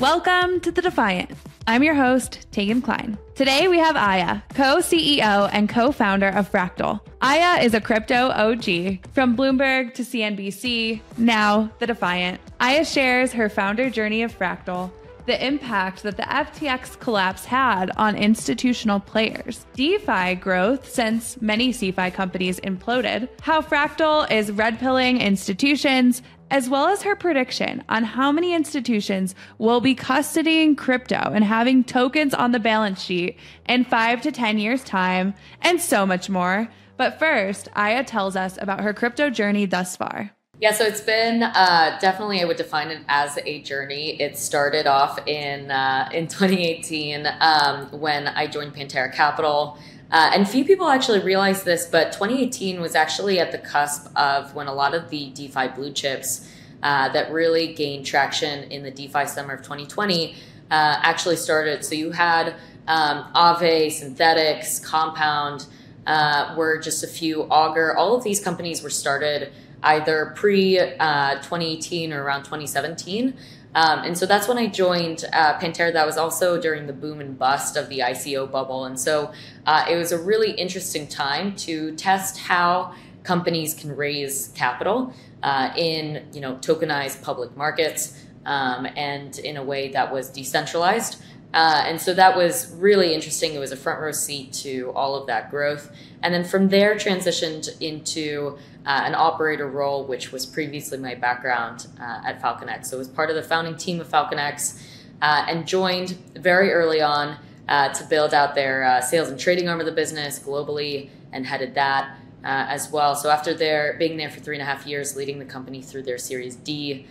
[0.00, 1.30] Welcome to The Defiant.
[1.66, 3.18] I'm your host, Tegan Kline.
[3.34, 7.00] Today we have Aya, co CEO and co founder of Fractal.
[7.20, 12.40] Aya is a crypto OG from Bloomberg to CNBC, now The Defiant.
[12.60, 14.90] Aya shares her founder journey of Fractal,
[15.26, 22.10] the impact that the FTX collapse had on institutional players, DeFi growth since many CeFi
[22.14, 28.32] companies imploded, how Fractal is red pilling institutions, as well as her prediction on how
[28.32, 33.36] many institutions will be custodying crypto and having tokens on the balance sheet
[33.68, 36.68] in five to 10 years' time, and so much more.
[36.96, 40.32] But first, Aya tells us about her crypto journey thus far.
[40.60, 44.20] Yeah, so it's been uh, definitely I would define it as a journey.
[44.20, 49.78] It started off in uh, in 2018 um, when I joined Pantera Capital.
[50.10, 54.54] Uh, and few people actually realize this, but 2018 was actually at the cusp of
[54.54, 56.48] when a lot of the DeFi blue chips
[56.82, 60.34] uh, that really gained traction in the DeFi summer of 2020
[60.70, 61.84] uh, actually started.
[61.84, 62.54] So you had
[62.88, 65.66] um, Aave, Synthetix, Compound,
[66.06, 67.42] uh, were just a few.
[67.44, 69.52] Augur, all of these companies were started
[69.82, 73.36] either pre uh, 2018 or around 2017.
[73.74, 75.92] Um, and so that's when I joined uh, Pantera.
[75.92, 78.84] That was also during the boom and bust of the ICO bubble.
[78.84, 79.32] And so
[79.66, 85.12] uh, it was a really interesting time to test how companies can raise capital
[85.42, 91.22] uh, in you know tokenized public markets um, and in a way that was decentralized.
[91.52, 93.54] Uh, and so that was really interesting.
[93.54, 95.90] It was a front row seat to all of that growth.
[96.22, 98.56] And then from there, transitioned into
[98.86, 102.86] uh, an operator role, which was previously my background uh, at FalconX.
[102.86, 104.80] So I was part of the founding team of FalconX
[105.20, 107.36] uh, and joined very early on
[107.68, 111.46] uh, to build out their uh, sales and trading arm of the business globally and
[111.46, 113.14] headed that as well.
[113.14, 116.04] So after their being there for three and a half years, leading the company through
[116.04, 117.06] their Series D,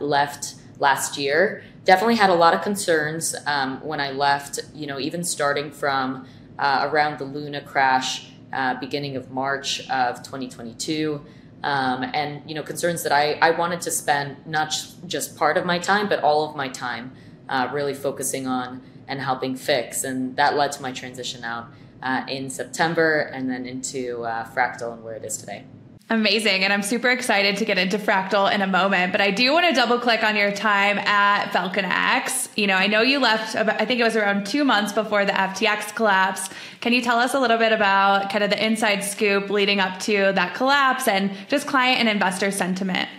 [0.00, 1.62] left last year.
[1.88, 4.60] Definitely had a lot of concerns um, when I left.
[4.74, 6.26] You know, even starting from
[6.58, 11.24] around the Luna crash uh, beginning of March of 2022.
[11.62, 14.74] Um, and you know concerns that I, I wanted to spend not
[15.06, 17.10] just part of my time but all of my time
[17.48, 21.66] uh, really focusing on and helping fix and that led to my transition out
[22.00, 25.64] uh, in september and then into uh, fractal and where it is today
[26.10, 26.64] Amazing.
[26.64, 29.12] And I'm super excited to get into Fractal in a moment.
[29.12, 32.48] But I do want to double click on your time at Falcon X.
[32.56, 35.32] You know, I know you left, I think it was around two months before the
[35.32, 36.48] FTX collapse.
[36.80, 40.00] Can you tell us a little bit about kind of the inside scoop leading up
[40.00, 43.10] to that collapse and just client and investor sentiment?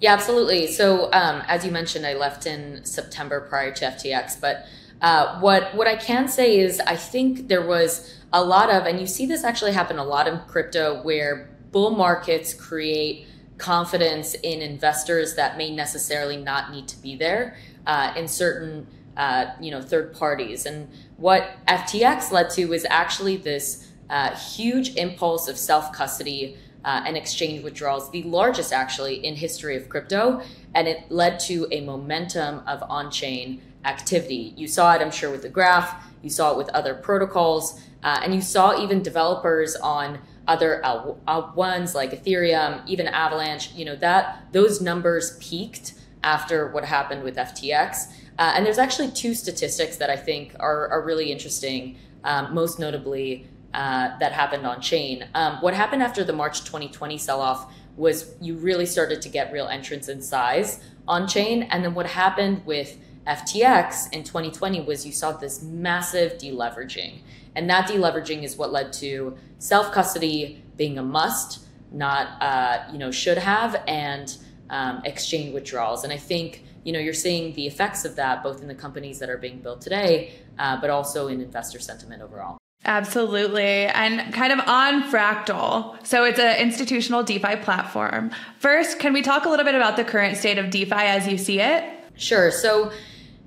[0.00, 0.68] Yeah, absolutely.
[0.68, 4.40] So, um, as you mentioned, I left in September prior to FTX.
[4.40, 4.66] But
[5.02, 9.00] uh, what what I can say is, I think there was a lot of, and
[9.00, 13.26] you see this actually happen a lot in crypto, where bull markets create
[13.58, 17.54] confidence in investors that may necessarily not need to be there
[17.86, 18.86] uh, in certain
[19.18, 20.64] uh, you know third parties.
[20.64, 20.88] And
[21.18, 27.62] what ftx led to was actually this uh, huge impulse of self-custody uh, and exchange
[27.62, 30.40] withdrawals the largest actually in history of crypto
[30.74, 34.54] and it led to a momentum of on-chain activity.
[34.56, 36.02] You saw it i'm sure with the graph.
[36.22, 41.20] You saw it with other protocols uh, and you saw even developers on other L,
[41.54, 47.36] ones like Ethereum, even Avalanche, you know, that those numbers peaked after what happened with
[47.36, 48.12] FTX.
[48.38, 52.78] Uh, and there's actually two statistics that I think are, are really interesting, um, most
[52.78, 55.26] notably uh, that happened on chain.
[55.34, 59.52] Um, what happened after the March 2020 sell off was you really started to get
[59.52, 61.62] real entrance in size on chain.
[61.64, 67.20] And then what happened with FTX in 2020 was you saw this massive deleveraging.
[67.56, 72.98] And that deleveraging is what led to self custody being a must, not uh, you
[72.98, 74.36] know should have, and
[74.70, 76.04] um, exchange withdrawals.
[76.04, 79.18] And I think you know you're seeing the effects of that both in the companies
[79.18, 82.58] that are being built today, uh, but also in investor sentiment overall.
[82.84, 83.86] Absolutely.
[83.86, 85.96] And kind of on Fractal.
[86.06, 88.30] So it's an institutional DeFi platform.
[88.60, 91.36] First, can we talk a little bit about the current state of DeFi as you
[91.36, 91.82] see it?
[92.16, 92.52] Sure.
[92.52, 92.92] So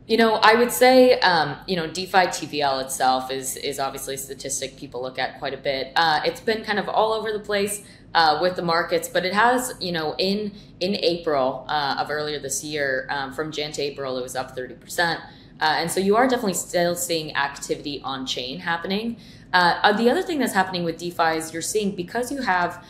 [0.09, 4.17] you know, I would say, um, you know, DeFi TVL itself is is obviously a
[4.17, 5.91] statistic people look at quite a bit.
[5.95, 7.83] Uh, it's been kind of all over the place
[8.15, 12.39] uh, with the markets, but it has, you know, in in April uh, of earlier
[12.39, 15.19] this year, um, from Jan to April, it was up thirty percent,
[15.61, 19.15] uh, and so you are definitely still seeing activity on chain happening.
[19.53, 22.83] Uh, uh, the other thing that's happening with DeFi is you're seeing because you have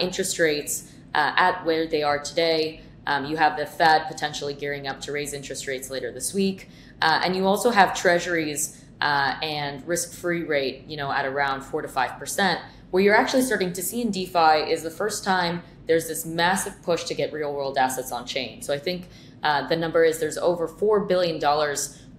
[0.00, 2.80] interest rates at where they are today.
[3.06, 6.68] Um, you have the Fed potentially gearing up to raise interest rates later this week,
[7.02, 11.82] uh, and you also have Treasuries uh, and risk-free rate, you know, at around four
[11.82, 12.60] to five percent.
[12.90, 16.80] Where you're actually starting to see in DeFi is the first time there's this massive
[16.82, 18.62] push to get real world assets on chain.
[18.62, 19.08] So I think
[19.42, 21.40] uh, the number is there's over $4 billion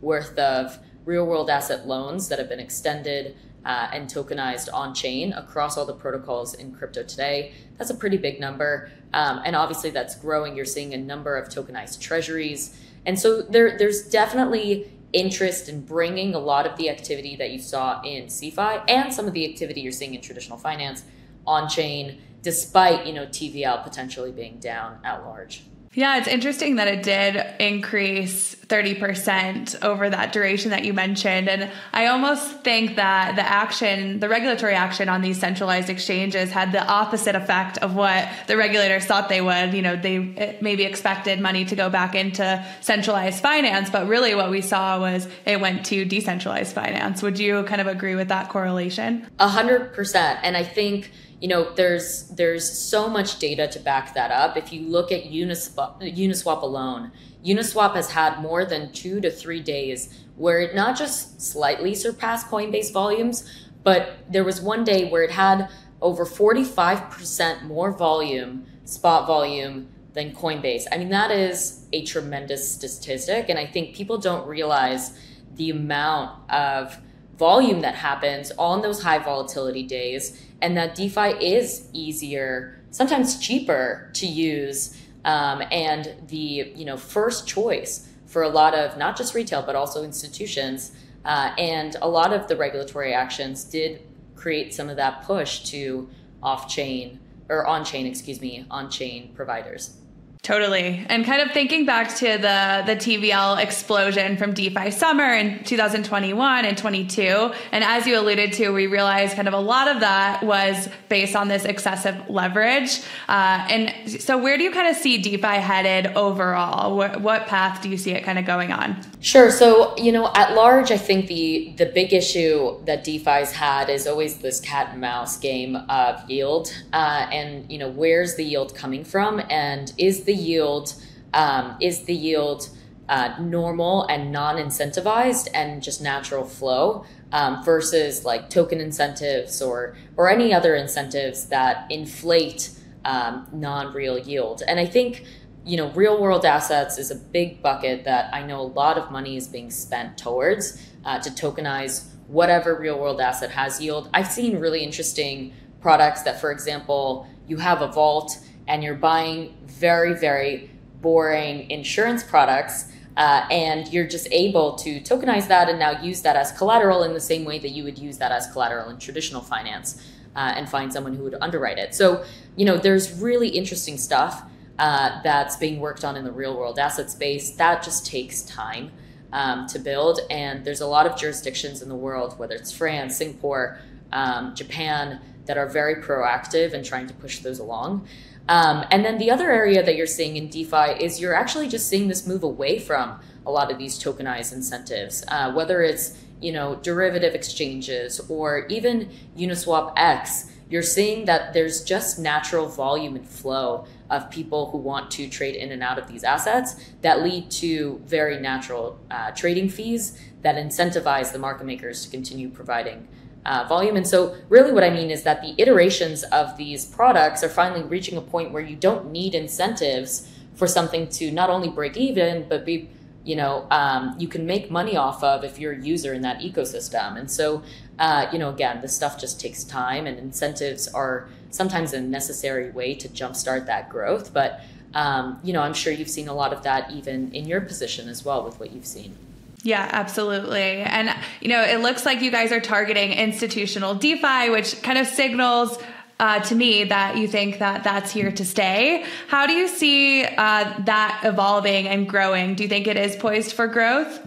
[0.02, 5.34] worth of real world asset loans that have been extended uh, and tokenized on chain
[5.34, 7.54] across all the protocols in crypto today.
[7.78, 8.92] That's a pretty big number.
[9.14, 10.56] Um, and obviously, that's growing.
[10.56, 12.80] You're seeing a number of tokenized treasuries.
[13.06, 17.60] And so there, there's definitely interest in bringing a lot of the activity that you
[17.60, 21.04] saw in CeFi and some of the activity you're seeing in traditional finance
[21.48, 25.64] on chain, despite you know TVL potentially being down at large.
[25.96, 31.48] Yeah, it's interesting that it did increase 30% over that duration that you mentioned.
[31.48, 36.74] And I almost think that the action, the regulatory action on these centralized exchanges had
[36.74, 39.74] the opposite effect of what the regulators thought they would.
[39.74, 44.52] You know, they maybe expected money to go back into centralized finance, but really what
[44.52, 47.22] we saw was it went to decentralized finance.
[47.22, 49.28] Would you kind of agree with that correlation?
[49.40, 50.40] A hundred percent.
[50.44, 51.12] And I think
[51.42, 54.58] you know there's there's so much data to back that up.
[54.58, 57.12] If you look at uniswap, uniswap alone
[57.46, 62.48] uniswap has had more than two to three days where it not just slightly surpassed
[62.48, 63.50] coinbase volumes
[63.84, 65.70] but there was one day where it had
[66.02, 70.86] over 45% more volume spot volume than coinbase.
[70.92, 75.18] I mean that is a tremendous statistic and i think people don't realize
[75.56, 76.98] the amount of
[77.38, 84.10] volume that happens on those high volatility days and that DeFi is easier, sometimes cheaper
[84.14, 89.36] to use, um, and the you know first choice for a lot of not just
[89.36, 90.92] retail but also institutions.
[91.24, 94.02] Uh, and a lot of the regulatory actions did
[94.36, 96.10] create some of that push to
[96.42, 97.20] off-chain
[97.50, 99.98] or on-chain, excuse me, on-chain providers.
[100.46, 101.04] Totally.
[101.10, 106.66] And kind of thinking back to the the TVL explosion from DeFi summer in 2021
[106.66, 107.52] and 22.
[107.72, 111.36] And as you alluded to, we realized kind of a lot of that was based
[111.36, 113.00] on this excessive leverage.
[113.28, 116.96] Uh, and so where do you kind of see DeFi headed overall?
[116.96, 118.98] What, what path do you see it kind of going on?
[119.22, 119.50] Sure.
[119.50, 124.06] So, you know, at large, I think the the big issue that DeFi's had is
[124.06, 126.72] always this cat and mouse game of yield.
[126.94, 129.42] Uh, and, you know, where's the yield coming from?
[129.50, 130.94] And is the yield
[131.34, 132.70] um, is the yield
[133.08, 140.30] uh, normal and non-incentivized and just natural flow um, versus like token incentives or or
[140.30, 142.72] any other incentives that inflate
[143.04, 144.64] um, non-real yield.
[144.68, 145.26] And i think
[145.64, 149.10] you know real world assets is a big bucket that i know a lot of
[149.10, 154.10] money is being spent towards uh, to tokenize whatever real world asset has yield.
[154.14, 159.56] I've seen really interesting products that for example you have a vault and you're buying
[159.66, 160.70] very, very
[161.02, 162.92] boring insurance products.
[163.18, 167.14] Uh, and you're just able to tokenize that and now use that as collateral in
[167.14, 170.68] the same way that you would use that as collateral in traditional finance uh, and
[170.68, 171.96] find someone who would underwrite it.
[171.96, 172.26] So,
[172.58, 174.44] you know, there's really interesting stuff
[174.78, 177.52] uh, that's being worked on in the real world asset space.
[177.52, 178.92] That just takes time
[179.32, 180.20] um, to build.
[180.30, 183.80] And there's a lot of jurisdictions in the world, whether it's France, Singapore,
[184.12, 188.08] um, Japan, that are very proactive and trying to push those along.
[188.48, 191.88] Um, and then the other area that you're seeing in DeFi is you're actually just
[191.88, 196.52] seeing this move away from a lot of these tokenized incentives, uh, whether it's you
[196.52, 200.52] know derivative exchanges or even Uniswap X.
[200.68, 205.56] You're seeing that there's just natural volume and flow of people who want to trade
[205.56, 210.56] in and out of these assets that lead to very natural uh, trading fees that
[210.56, 213.08] incentivize the market makers to continue providing
[213.46, 213.96] uh, volume.
[213.96, 217.84] And so, really, what I mean is that the iterations of these products are finally
[217.84, 222.48] reaching a point where you don't need incentives for something to not only break even,
[222.48, 222.90] but be,
[223.24, 226.40] you know, um, you can make money off of if you're a user in that
[226.40, 227.18] ecosystem.
[227.20, 227.62] And so,
[228.00, 232.72] uh, you know, again, this stuff just takes time, and incentives are sometimes a necessary
[232.72, 234.34] way to jumpstart that growth.
[234.34, 234.62] But
[234.96, 238.08] um, you know, I'm sure you've seen a lot of that even in your position
[238.08, 239.18] as well with what you've seen.
[239.66, 240.82] Yeah, absolutely.
[240.82, 241.10] And,
[241.42, 245.80] you know, it looks like you guys are targeting institutional DeFi, which kind of signals
[246.20, 249.04] uh, to me that you think that that's here to stay.
[249.28, 252.54] How do you see uh, that evolving and growing?
[252.54, 254.20] Do you think it is poised for growth?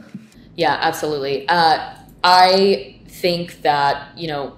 [0.57, 1.49] Yeah, absolutely.
[1.49, 4.57] Uh, I think that, you know,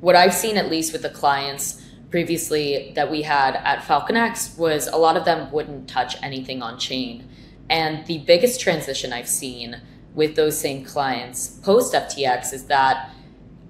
[0.00, 4.88] what I've seen, at least with the clients previously that we had at FalconX, was
[4.88, 7.26] a lot of them wouldn't touch anything on chain.
[7.70, 9.80] And the biggest transition I've seen
[10.18, 13.10] with those same clients post FTX is that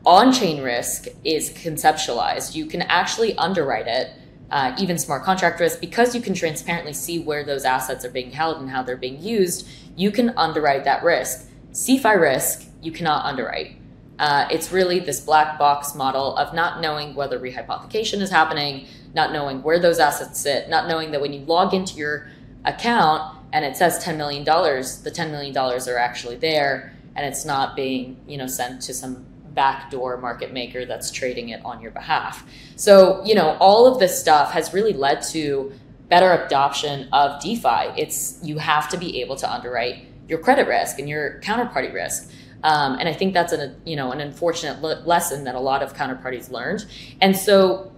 [0.07, 2.55] on chain risk is conceptualized.
[2.55, 4.13] You can actually underwrite it,
[4.51, 8.31] uh, even smart contract risk, because you can transparently see where those assets are being
[8.31, 9.69] held and how they're being used.
[9.95, 11.51] You can underwrite that risk.
[11.73, 13.77] CeFi risk, you cannot underwrite.
[14.19, 19.35] Uh, it's really this black box model of not knowing whether rehypothecation is happening, not
[19.35, 22.31] knowing where those assets sit, not knowing that when you log into your
[22.65, 27.75] account and it says $10 million, the $10 million are actually there and it's not
[27.75, 29.25] being, you know, sent to some
[29.55, 32.49] backdoor market maker that's trading it on your behalf.
[32.77, 35.73] So, you know, all of this stuff has really led to
[36.09, 37.93] better adoption of DeFi.
[37.97, 42.31] It's you have to be able to underwrite your credit risk and your counterparty risk.
[42.63, 45.83] Um, and I think that's an you know an unfortunate le- lesson that a lot
[45.83, 46.87] of counterparties learned.
[47.21, 47.93] And so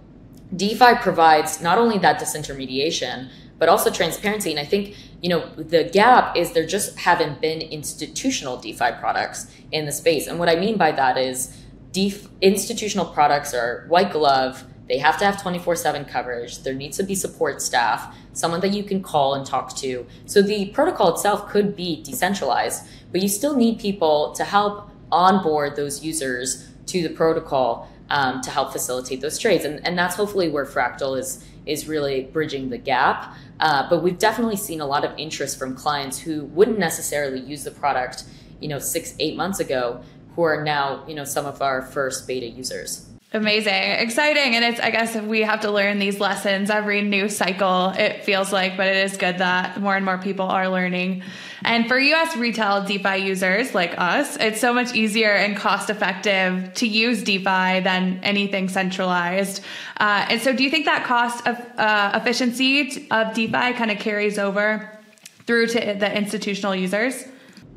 [0.55, 4.49] DeFi provides not only that disintermediation, but also transparency.
[4.49, 9.47] And I think you know the gap is there just haven't been institutional DeFi products
[9.71, 10.27] in the space.
[10.27, 11.57] And what I mean by that is
[11.91, 14.63] def- institutional products are white glove.
[14.87, 16.63] They have to have 24 7 coverage.
[16.63, 20.05] There needs to be support staff, someone that you can call and talk to.
[20.25, 25.75] So the protocol itself could be decentralized, but you still need people to help onboard
[25.75, 29.65] those users to the protocol um, to help facilitate those trades.
[29.65, 33.33] And, and that's hopefully where Fractal is, is really bridging the gap.
[33.61, 37.63] Uh, but we've definitely seen a lot of interest from clients who wouldn't necessarily use
[37.63, 38.23] the product,
[38.59, 40.01] you know, six, eight months ago,
[40.35, 43.07] who are now, you know, some of our first beta users.
[43.33, 44.55] Amazing, exciting.
[44.55, 48.51] And it's, I guess, we have to learn these lessons every new cycle, it feels
[48.51, 51.23] like, but it is good that more and more people are learning.
[51.63, 56.73] And for US retail DeFi users like us, it's so much easier and cost effective
[56.73, 59.63] to use DeFi than anything centralized.
[59.95, 63.99] Uh, and so, do you think that cost of uh, efficiency of DeFi kind of
[63.99, 64.99] carries over
[65.45, 67.23] through to the institutional users?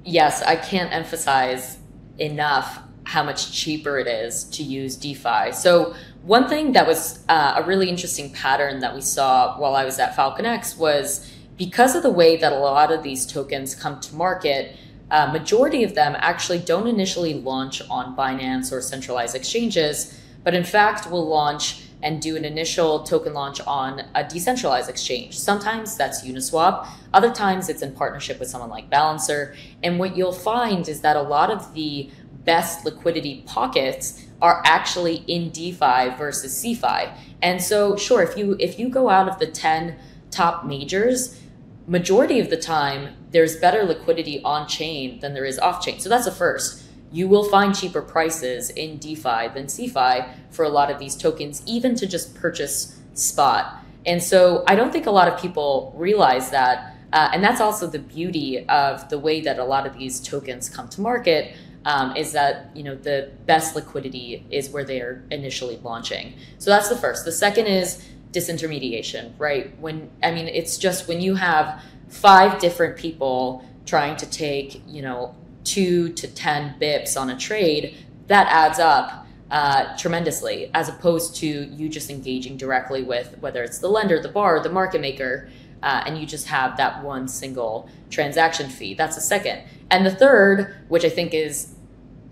[0.04, 1.78] Yes, I can't emphasize
[2.18, 5.52] enough how much cheaper it is to use DeFi.
[5.52, 9.84] So one thing that was uh, a really interesting pattern that we saw while I
[9.84, 14.00] was at FalconX was because of the way that a lot of these tokens come
[14.00, 14.76] to market,
[15.10, 20.64] uh, majority of them actually don't initially launch on Binance or centralized exchanges, but in
[20.64, 25.38] fact will launch and do an initial token launch on a decentralized exchange.
[25.38, 29.54] Sometimes that's Uniswap, other times it's in partnership with someone like Balancer.
[29.82, 32.10] And what you'll find is that a lot of the
[32.44, 37.14] best liquidity pockets are actually in DeFi versus CeFi.
[37.42, 39.96] And so sure, if you if you go out of the 10
[40.30, 41.40] top majors,
[41.86, 45.98] majority of the time there's better liquidity on chain than there is off chain.
[45.98, 46.84] So that's the first.
[47.10, 51.62] You will find cheaper prices in DeFi than CeFi for a lot of these tokens,
[51.66, 53.84] even to just purchase spot.
[54.06, 56.96] And so I don't think a lot of people realize that.
[57.12, 60.68] Uh, and that's also the beauty of the way that a lot of these tokens
[60.68, 65.22] come to market um, is that you know the best liquidity is where they are
[65.30, 66.34] initially launching.
[66.58, 67.24] So that's the first.
[67.24, 69.78] The second is disintermediation, right?
[69.78, 75.02] When I mean it's just when you have five different people trying to take you
[75.02, 77.96] know two to ten bips on a trade,
[78.28, 83.78] that adds up uh, tremendously, as opposed to you just engaging directly with whether it's
[83.78, 85.48] the lender, the bar, the market maker.
[85.82, 88.94] Uh, and you just have that one single transaction fee.
[88.94, 89.60] That's the second.
[89.90, 91.73] And the third, which I think is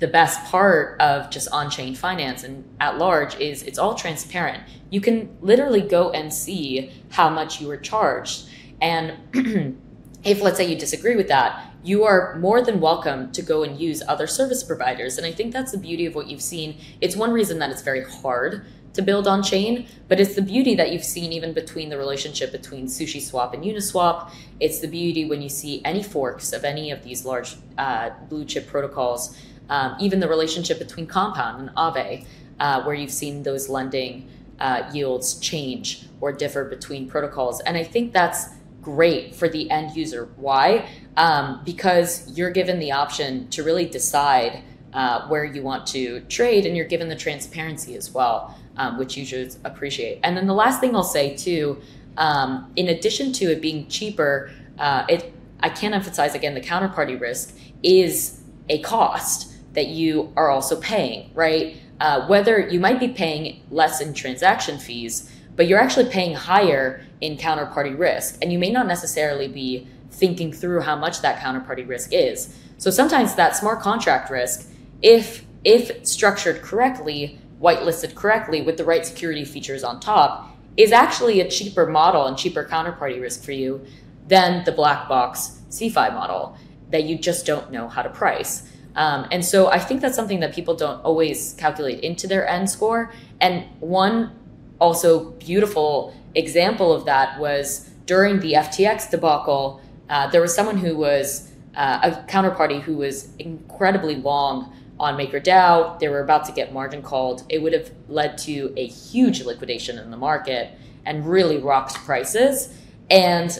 [0.02, 4.61] the best part of just on-chain finance and at large is it's all transparent.
[4.90, 8.49] You can literally go and see how much you were charged.
[8.80, 9.14] And
[10.25, 13.78] if let's say you disagree with that, you are more than welcome to go and
[13.78, 15.18] use other service providers.
[15.18, 16.80] And I think that's the beauty of what you've seen.
[17.00, 20.75] It's one reason that it's very hard to build on chain, but it's the beauty
[20.75, 24.32] that you've seen even between the relationship between SushiSwap and Uniswap.
[24.59, 28.44] It's the beauty when you see any forks of any of these large uh, blue
[28.44, 29.38] chip protocols
[29.73, 32.26] um, even the relationship between Compound and Aave,
[32.61, 34.29] uh, where you've seen those lending
[34.61, 37.61] uh, yields change or differ between protocols.
[37.61, 38.50] And I think that's
[38.83, 40.29] great for the end user.
[40.37, 40.87] Why?
[41.17, 44.62] Um, because you're given the option to really decide
[44.93, 49.17] uh, where you want to trade, and you're given the transparency as well, um, which
[49.17, 50.21] users appreciate.
[50.23, 51.81] And then the last thing I'll say too,
[52.19, 57.19] um, in addition to it being cheaper, uh, it I can't emphasize again the counterparty
[57.19, 61.76] risk is a cost that you are also paying, right?
[62.00, 67.05] Uh, whether you might be paying less in transaction fees, but you're actually paying higher
[67.21, 68.38] in counterparty risk.
[68.43, 72.57] And you may not necessarily be thinking through how much that counterparty risk is.
[72.79, 74.69] So sometimes that smart contract risk,
[75.00, 81.41] if if structured correctly, whitelisted correctly with the right security features on top, is actually
[81.41, 83.85] a cheaper model and cheaper counterparty risk for you
[84.26, 86.57] than the black box CeFi model
[86.91, 88.69] that you just don't know how to price.
[88.94, 92.68] Um, and so I think that's something that people don't always calculate into their end
[92.68, 93.12] score.
[93.40, 94.32] And one
[94.80, 99.80] also beautiful example of that was during the FTX debacle,
[100.11, 105.99] uh, there was someone who was uh, a counterparty who was incredibly long on MakerDAO.
[105.99, 107.44] They were about to get margin called.
[107.49, 110.78] It would have led to a huge liquidation in the market.
[111.04, 112.72] and really rocked prices.
[113.11, 113.58] And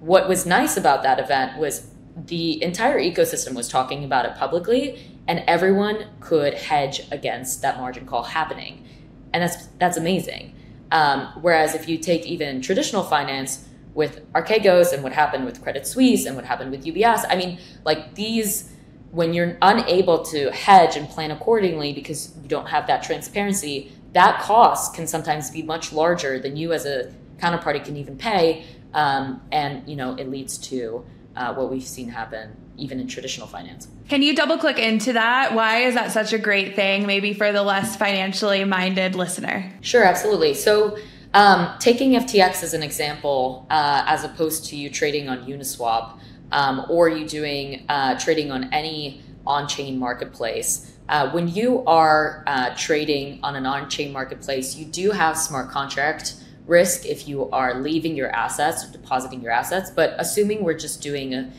[0.00, 1.90] what was nice about that event was
[2.26, 8.06] the entire ecosystem was talking about it publicly and everyone could hedge against that margin
[8.06, 8.84] call happening.
[9.32, 10.54] And that's that's amazing.
[10.90, 15.86] Um, whereas if you take even traditional finance with Archegos and what happened with Credit
[15.86, 18.72] Suisse and what happened with UBS, I mean, like these,
[19.10, 24.40] when you're unable to hedge and plan accordingly because you don't have that transparency, that
[24.40, 29.42] cost can sometimes be much larger than you as a counterparty can even pay, um,
[29.52, 31.04] and you know it leads to
[31.38, 33.88] uh, what we've seen happen even in traditional finance.
[34.08, 35.54] Can you double click into that?
[35.54, 39.72] Why is that such a great thing, maybe for the less financially minded listener?
[39.80, 40.54] Sure, absolutely.
[40.54, 40.96] So,
[41.34, 46.18] um, taking FTX as an example, uh, as opposed to you trading on Uniswap
[46.52, 52.44] um, or you doing uh, trading on any on chain marketplace, uh, when you are
[52.46, 56.36] uh, trading on an on chain marketplace, you do have smart contract
[56.68, 59.90] risk if you are leaving your assets or depositing your assets.
[59.90, 61.50] But assuming we're just doing a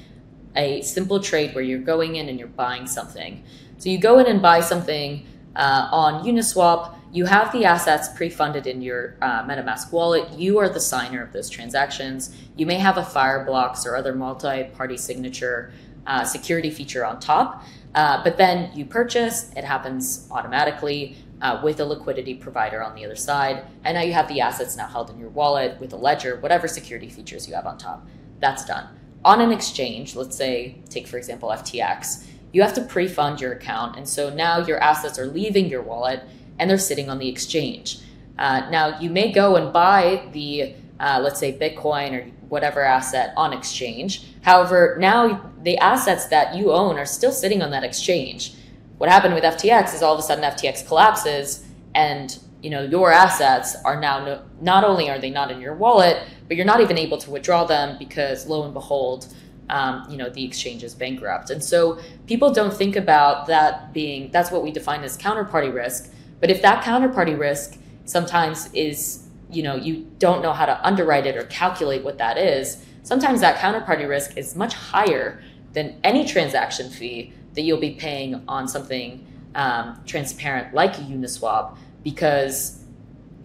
[0.56, 3.44] a simple trade where you're going in and you're buying something.
[3.78, 5.26] So you go in and buy something
[5.56, 6.96] uh, on Uniswap.
[7.12, 10.32] You have the assets pre-funded in your uh, MetaMask wallet.
[10.34, 12.36] You are the signer of those transactions.
[12.56, 15.72] You may have a Fireblocks or other multi-party signature
[16.06, 17.64] uh, security feature on top,
[17.94, 19.52] uh, but then you purchase.
[19.56, 21.18] It happens automatically.
[21.42, 23.64] Uh, with a liquidity provider on the other side.
[23.86, 26.68] And now you have the assets now held in your wallet with a ledger, whatever
[26.68, 28.06] security features you have on top.
[28.42, 28.90] That's done
[29.24, 33.54] on an exchange, let's say, take for example FTX, you have to pre fund your
[33.54, 33.98] account.
[33.98, 36.24] And so now your assets are leaving your wallet
[36.58, 38.00] and they're sitting on the exchange.
[38.38, 43.34] Uh, now you may go and buy the, uh, let's say, Bitcoin or whatever asset
[43.36, 44.26] on exchange.
[44.42, 48.54] However, now the assets that you own are still sitting on that exchange.
[49.00, 51.66] What happened with FTX is all of a sudden FTX collapses
[51.96, 55.74] and you know your assets are now no, not only are they not in your
[55.74, 59.34] wallet but you're not even able to withdraw them because lo and behold
[59.70, 61.50] um, you know the exchange is bankrupt.
[61.50, 66.12] And so people don't think about that being that's what we define as counterparty risk.
[66.42, 71.26] But if that counterparty risk sometimes is you know you don't know how to underwrite
[71.26, 76.26] it or calculate what that is sometimes that counterparty risk is much higher than any
[76.26, 82.80] transaction fee that you'll be paying on something um, transparent like uniswap because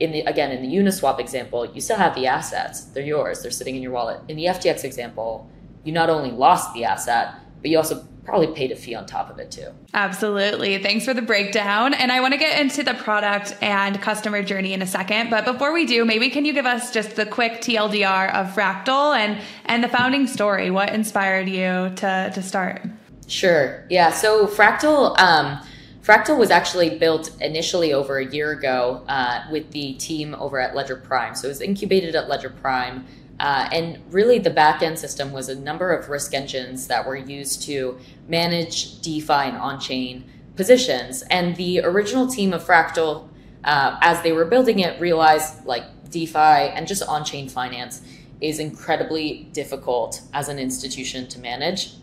[0.01, 2.85] in the again in the Uniswap example, you still have the assets.
[2.85, 3.43] They're yours.
[3.43, 4.21] They're sitting in your wallet.
[4.29, 5.49] In the FTX example,
[5.85, 9.29] you not only lost the asset, but you also probably paid a fee on top
[9.29, 9.69] of it too.
[9.93, 10.83] Absolutely.
[10.83, 11.93] Thanks for the breakdown.
[11.93, 15.29] And I want to get into the product and customer journey in a second.
[15.29, 19.17] But before we do, maybe can you give us just the quick TLDR of Fractal
[19.17, 20.71] and and the founding story?
[20.71, 22.83] What inspired you to to start?
[23.27, 23.85] Sure.
[23.91, 24.11] Yeah.
[24.11, 25.19] So Fractal.
[25.19, 25.61] Um,
[26.03, 30.75] Fractal was actually built initially over a year ago uh, with the team over at
[30.75, 31.35] Ledger Prime.
[31.35, 33.07] So it was incubated at Ledger Prime.
[33.41, 37.63] Uh, and really, the backend system was a number of risk engines that were used
[37.63, 41.23] to manage DeFi and on chain positions.
[41.31, 43.27] And the original team of Fractal,
[43.65, 48.03] uh, as they were building it, realized like DeFi and just on chain finance
[48.41, 51.95] is incredibly difficult as an institution to manage,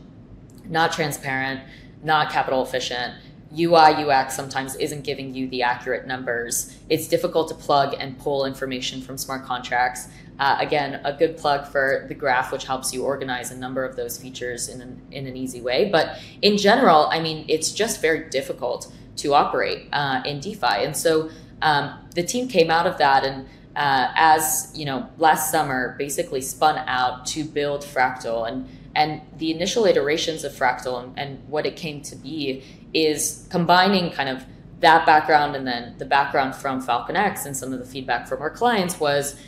[0.72, 1.62] not transparent,
[2.04, 3.14] not capital efficient
[3.58, 6.78] UI UX sometimes isn't giving you the accurate numbers.
[6.90, 10.08] It's difficult to plug and pull information from smart contracts.
[10.40, 13.96] Uh, again, a good plug for the graph, which helps you organize a number of
[13.96, 15.90] those features in an, in an easy way.
[15.92, 20.86] But in general, I mean, it's just very difficult to operate uh, in DeFi.
[20.86, 21.30] And so
[21.62, 26.42] um, the team came out of that and uh, as you know, last summer basically
[26.42, 31.66] spun out to build Fractal and and the initial iterations of Fractal and, and what
[31.66, 34.46] it came to be is combining kind of
[34.82, 38.42] that background and then the background from Falcon X and some of the feedback from
[38.42, 39.40] our clients was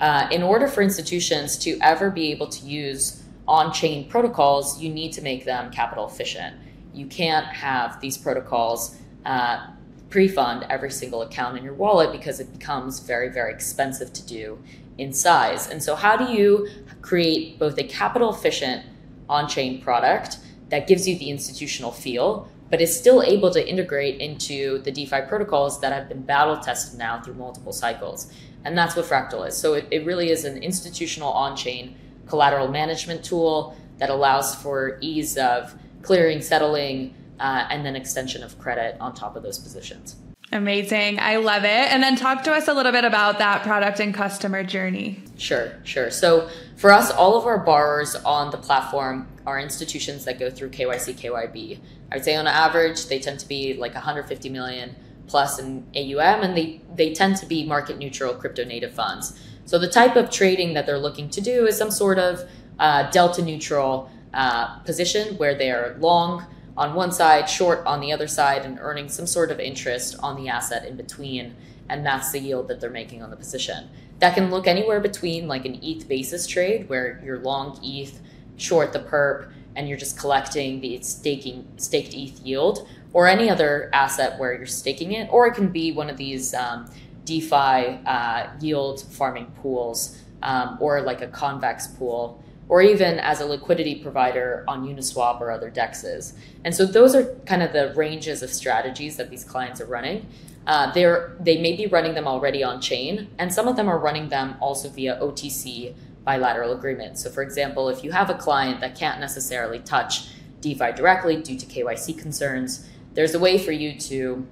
[0.00, 4.92] uh, in order for institutions to ever be able to use on chain protocols, you
[4.92, 6.56] need to make them capital efficient.
[6.92, 9.68] You can't have these protocols uh,
[10.10, 14.26] pre fund every single account in your wallet because it becomes very, very expensive to
[14.26, 14.58] do
[14.98, 15.68] in size.
[15.68, 16.68] And so, how do you
[17.06, 18.84] create both a capital efficient
[19.28, 20.38] on chain product
[20.70, 25.20] that gives you the institutional feel, but is still able to integrate into the DeFi
[25.28, 28.32] protocols that have been battle tested now through multiple cycles.
[28.64, 29.56] And that's what Fractal is.
[29.56, 34.98] So it, it really is an institutional on chain collateral management tool that allows for
[35.00, 40.16] ease of clearing, settling, uh, and then extension of credit on top of those positions.
[40.52, 41.18] Amazing.
[41.18, 41.68] I love it.
[41.92, 45.22] And then talk to us a little bit about that product and customer journey.
[45.36, 46.10] Sure, sure.
[46.10, 50.70] So for us, all of our borrowers on the platform are institutions that go through
[50.70, 51.80] KYC, KYB.
[52.12, 54.94] I would say on average, they tend to be like 150 million
[55.26, 59.38] plus in AUM, and they, they tend to be market neutral crypto native funds.
[59.64, 63.10] So the type of trading that they're looking to do is some sort of uh,
[63.10, 66.46] delta neutral uh, position where they are long
[66.76, 70.36] on one side, short on the other side, and earning some sort of interest on
[70.36, 71.54] the asset in between.
[71.88, 73.88] And that's the yield that they're making on the position.
[74.18, 78.20] That can look anywhere between like an ETH basis trade where you're long ETH,
[78.56, 83.90] short the perp, and you're just collecting the staking staked ETH yield, or any other
[83.92, 86.90] asset where you're staking it, or it can be one of these um,
[87.24, 93.46] DeFi uh, yield farming pools, um, or like a convex pool or even as a
[93.46, 96.34] liquidity provider on Uniswap or other dexes.
[96.64, 100.26] And so those are kind of the ranges of strategies that these clients are running.
[100.66, 103.98] Uh, they're they may be running them already on chain, and some of them are
[103.98, 107.22] running them also via OTC bilateral agreements.
[107.22, 110.28] So, for example, if you have a client that can't necessarily touch
[110.60, 114.44] DeFi directly due to KYC concerns, there's a way for you to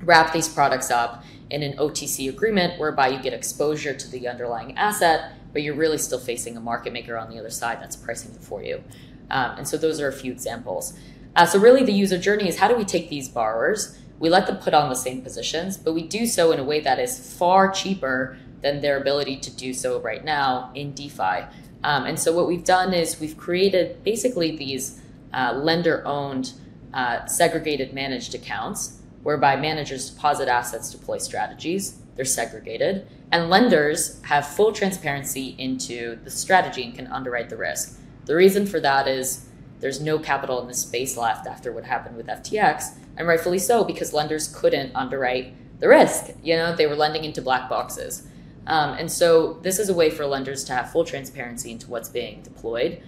[0.00, 4.76] wrap these products up in an OTC agreement whereby you get exposure to the underlying
[4.78, 8.34] asset but you're really still facing a market maker on the other side that's pricing
[8.34, 8.82] it for you.
[9.30, 10.98] Um, and so those are a few examples.
[11.34, 13.98] Uh, so really, the user journey is how do we take these borrowers?
[14.18, 16.80] We let them put on the same positions, but we do so in a way
[16.80, 21.46] that is far cheaper than their ability to do so right now in DeFi.
[21.82, 25.00] Um, and so what we've done is we've created basically these
[25.32, 26.52] uh, lender-owned
[26.94, 32.01] uh, segregated managed accounts whereby managers deposit assets, deploy strategies.
[32.14, 37.98] They're segregated, and lenders have full transparency into the strategy and can underwrite the risk.
[38.26, 39.46] The reason for that is
[39.80, 43.82] there's no capital in this space left after what happened with FTX, and rightfully so
[43.84, 46.30] because lenders couldn't underwrite the risk.
[46.42, 48.28] You know, they were lending into black boxes.
[48.66, 52.08] Um, and so this is a way for lenders to have full transparency into what's
[52.08, 53.02] being deployed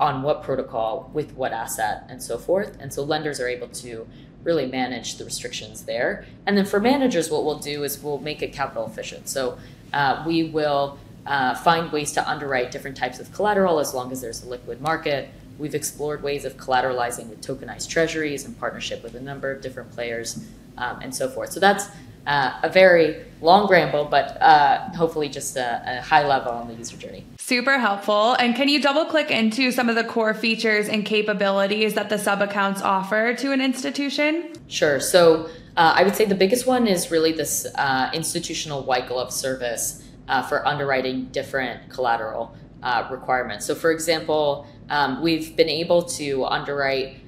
[0.00, 2.76] on what protocol with what asset and so forth.
[2.80, 4.06] And so lenders are able to
[4.44, 6.24] really manage the restrictions there.
[6.46, 9.28] And then for managers, what we'll do is we'll make it capital efficient.
[9.28, 9.58] So
[9.92, 14.20] uh, we will uh, find ways to underwrite different types of collateral as long as
[14.20, 15.28] there's a liquid market.
[15.58, 19.90] We've explored ways of collateralizing with tokenized treasuries in partnership with a number of different
[19.90, 20.38] players
[20.78, 21.52] um, and so forth.
[21.52, 21.88] So that's
[22.28, 26.74] uh, a very long ramble, but uh, hopefully just a, a, high level on the
[26.74, 27.24] user journey.
[27.38, 28.34] Super helpful.
[28.34, 32.18] And can you double click into some of the core features and capabilities that the
[32.18, 34.52] sub accounts offer to an institution?
[34.66, 35.00] Sure.
[35.00, 39.32] So uh, I would say the biggest one is really this uh, institutional white glove
[39.32, 43.64] service uh, for underwriting different collateral uh, requirements.
[43.64, 47.20] So, for example, um, we've been able to underwrite.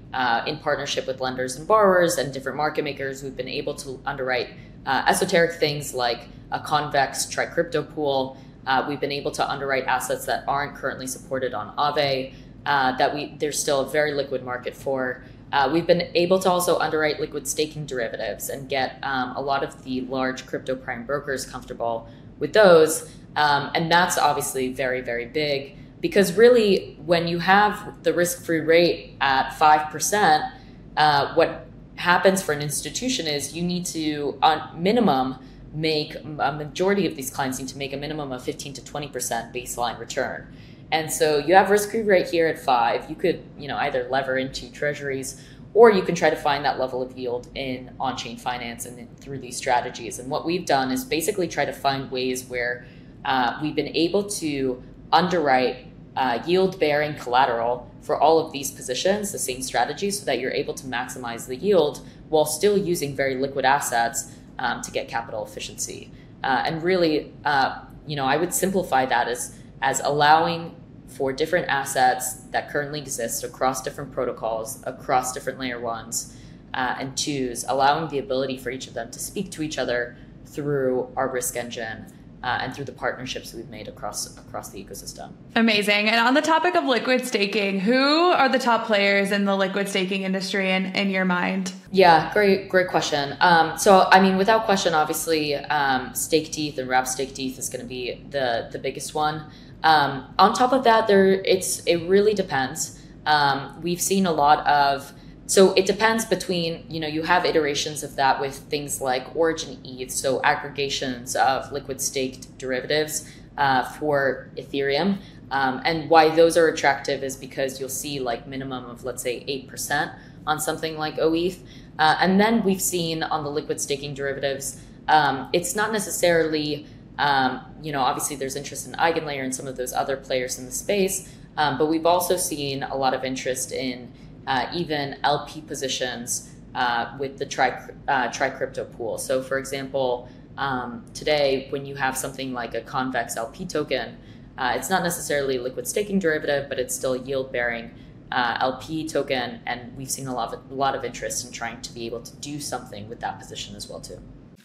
[0.46, 4.48] in partnership with lenders and borrowers and different market makers, we've been able to underwrite
[4.86, 8.36] uh, esoteric things like a convex tricrypto pool.
[8.66, 12.32] Uh, we've been able to underwrite assets that aren't currently supported on Aave.
[12.66, 15.24] Uh, that we there's still a very liquid market for.
[15.52, 19.64] Uh, we've been able to also underwrite liquid staking derivatives and get um, a lot
[19.64, 22.06] of the large crypto prime brokers comfortable
[22.38, 23.10] with those.
[23.34, 28.60] Um, and that's obviously very, very big because really, when you have the risk free
[28.60, 30.50] rate at 5%,
[30.96, 31.66] uh, what
[32.00, 35.36] happens for an institution is you need to, on minimum,
[35.72, 39.54] make a majority of these clients need to make a minimum of 15 to 20%
[39.54, 40.52] baseline return.
[40.90, 43.08] And so you have risk free rate here at five.
[43.10, 46.80] You could, you know, either lever into treasuries or you can try to find that
[46.80, 50.18] level of yield in on-chain finance and through these strategies.
[50.18, 52.86] And what we've done is basically try to find ways where
[53.26, 54.82] uh, we've been able to
[55.12, 55.86] underwrite
[56.20, 60.74] uh, yield-bearing collateral for all of these positions, the same strategy, so that you're able
[60.74, 66.10] to maximize the yield while still using very liquid assets um, to get capital efficiency.
[66.44, 70.76] Uh, and really, uh, you know, I would simplify that as as allowing
[71.08, 76.36] for different assets that currently exist across different protocols, across different layer ones
[76.74, 80.18] uh, and twos, allowing the ability for each of them to speak to each other
[80.44, 82.04] through our risk engine
[82.42, 85.32] uh, and through the partnerships we've made across across the ecosystem.
[85.56, 86.08] Amazing.
[86.08, 89.88] And on the topic of liquid staking, who are the top players in the liquid
[89.88, 91.72] staking industry in, in your mind?
[91.92, 93.36] Yeah, great, great question.
[93.40, 97.68] Um, so, I mean, without question, obviously, um, Staked ETH and Wrap Staked ETH is
[97.68, 99.44] going to be the the biggest one.
[99.82, 102.98] Um, on top of that, there it's it really depends.
[103.26, 105.12] Um, we've seen a lot of
[105.50, 109.80] so it depends between, you know, you have iterations of that with things like origin
[109.84, 115.18] ETH, so aggregations of liquid staked derivatives uh, for Ethereum.
[115.50, 119.40] Um, and why those are attractive is because you'll see like minimum of, let's say,
[119.68, 120.14] 8%
[120.46, 121.58] on something like OETH.
[121.98, 126.86] Uh, and then we've seen on the liquid staking derivatives, um, it's not necessarily,
[127.18, 130.64] um, you know, obviously there's interest in Eigenlayer and some of those other players in
[130.64, 134.12] the space, um, but we've also seen a lot of interest in
[134.50, 137.70] uh, even LP positions uh, with the tri,
[138.08, 139.16] uh, TriCrypto pool.
[139.16, 144.18] So, for example, um, today, when you have something like a convex LP token,
[144.58, 147.92] uh, it's not necessarily liquid staking derivative, but it's still yield bearing
[148.32, 151.80] uh, LP token, and we've seen a lot of a lot of interest in trying
[151.82, 154.18] to be able to do something with that position as well too.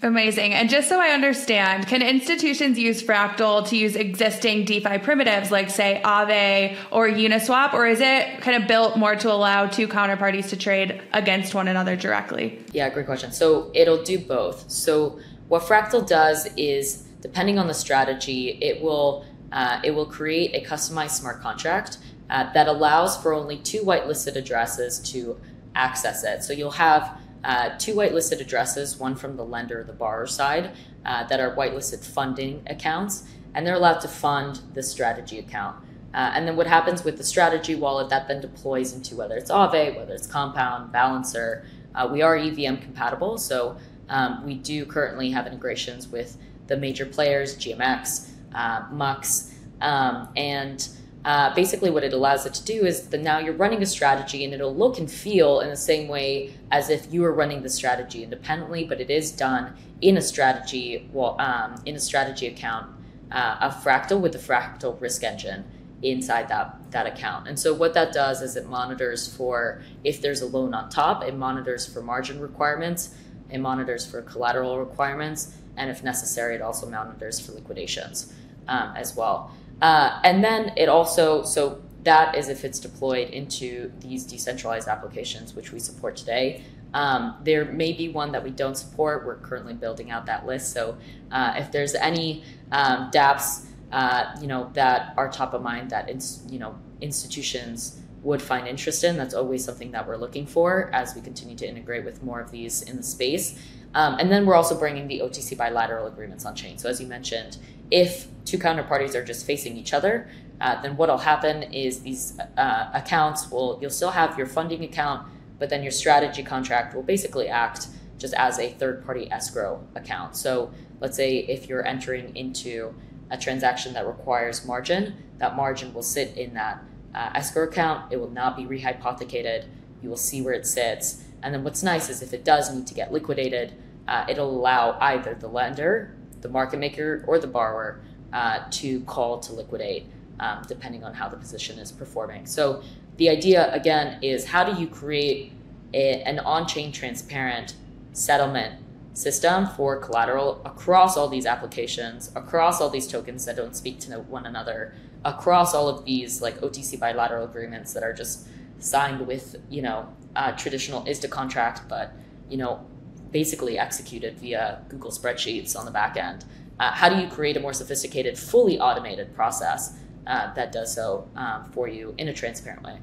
[0.06, 0.54] Amazing.
[0.54, 5.72] And just so I understand, can institutions use Fractal to use existing DeFi primitives like,
[5.72, 10.50] say, Aave or Uniswap, or is it kind of built more to allow two counterparties
[10.50, 12.64] to trade against one another directly?
[12.72, 13.32] Yeah, great question.
[13.32, 14.70] So it'll do both.
[14.70, 20.54] So what Fractal does is, depending on the strategy, it will uh, it will create
[20.54, 21.98] a customized smart contract
[22.30, 25.40] uh, that allows for only two whitelisted addresses to
[25.74, 26.44] access it.
[26.44, 30.72] So you'll have uh, two whitelisted addresses, one from the lender the borrower side,
[31.06, 35.78] uh, that are whitelisted funding accounts, and they're allowed to fund the strategy account.
[36.14, 39.52] Uh, and then what happens with the strategy wallet that then deploys into whether it's
[39.52, 41.66] Aave, whether it's Compound, Balancer.
[41.94, 43.78] Uh, we are EVM compatible, so
[44.10, 50.88] um, we do currently have integrations with the major players, GMX, uh, Mux, um, and
[51.26, 54.46] uh, basically what it allows it to do is that now you're running a strategy
[54.46, 57.70] and it'll look and feel in the same way as if you were running the
[57.70, 62.86] strategy independently, but it is done in a strategy well, um, in a strategy account
[63.32, 65.66] uh, of Fractal with the Fractal risk engine
[66.04, 67.48] inside that that account.
[67.48, 71.24] And so what that does is it monitors for if there's a loan on top,
[71.24, 73.16] it monitors for margin requirements,
[73.50, 78.32] it monitors for collateral requirements, and if necessary, it also monitors for liquidations
[78.68, 79.52] um, as well.
[79.82, 85.56] Uh, and then it also, so that is if it's deployed into these decentralized applications,
[85.56, 86.64] which we support today.
[86.94, 89.26] Um, there may be one that we don't support.
[89.26, 90.72] We're currently building out that list.
[90.72, 90.98] So
[91.32, 96.10] uh, if there's any um, dApps, uh, you know, that are top of mind that,
[96.48, 101.16] you know, institutions would find interest in, that's always something that we're looking for as
[101.16, 103.60] we continue to integrate with more of these in the space.
[103.94, 106.78] Um, and then we're also bringing the OTC bilateral agreements on chain.
[106.78, 107.58] So as you mentioned,
[107.92, 110.30] if two counterparties are just facing each other,
[110.62, 115.28] uh, then what'll happen is these uh, accounts will you'll still have your funding account,
[115.60, 120.36] but then your strategy contract will basically act just as a third party escrow account.
[120.36, 120.72] So
[121.02, 122.94] let's say if you're entering into
[123.30, 126.82] a transaction that requires margin, that margin will sit in that
[127.14, 128.14] uh, escrow account.
[128.14, 129.66] It will not be rehypothecated.
[130.02, 131.24] You will see where it sits.
[131.42, 133.74] And then what's nice is if it does need to get liquidated,
[134.08, 136.15] uh, it'll allow either the lender
[136.46, 138.00] the market maker or the borrower
[138.32, 140.06] uh, to call to liquidate,
[140.40, 142.46] um, depending on how the position is performing.
[142.46, 142.84] So
[143.18, 145.54] the idea again is how do you create
[145.92, 147.76] a, an on-chain transparent
[148.14, 148.76] settlement
[149.14, 154.12] system for collateral across all these applications, across all these tokens that don't speak to
[154.20, 159.56] one another, across all of these like OTC bilateral agreements that are just signed with
[159.70, 162.14] you know uh, traditional ISDA contract, but
[162.50, 162.86] you know
[163.32, 166.46] basically executed via Google spreadsheets on the back end.
[166.80, 171.28] Uh, how do you create a more sophisticated, fully automated process uh, that does so
[171.36, 172.98] um, for you in a transparent way?